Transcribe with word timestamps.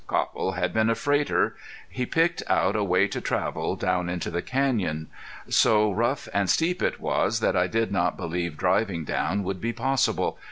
Copple 0.07 0.53
had 0.53 0.73
been 0.73 0.89
a 0.89 0.95
freighter. 0.95 1.55
He 1.87 2.07
picked 2.07 2.41
out 2.47 2.75
a 2.75 2.83
way 2.83 3.07
to 3.07 3.21
drive 3.21 3.53
down 3.77 4.09
into 4.09 4.31
the 4.31 4.41
canyon. 4.41 5.09
So 5.47 5.91
rough 5.91 6.27
and 6.33 6.49
steep 6.49 6.81
it 6.81 6.99
was 6.99 7.39
that 7.39 7.55
I 7.55 7.67
did 7.67 7.91
not 7.91 8.17
believe 8.17 8.57
driving 8.57 9.05
down 9.05 9.43
would 9.43 9.61
be 9.61 9.73
possible. 9.73 10.39